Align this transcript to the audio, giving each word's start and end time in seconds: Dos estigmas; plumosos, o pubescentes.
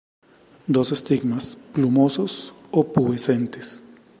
Dos 0.75 0.91
estigmas; 0.93 1.59
plumosos, 1.73 2.55
o 2.71 2.83
pubescentes. 2.91 3.83